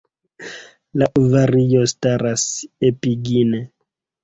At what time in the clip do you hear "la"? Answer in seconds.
1.01-1.09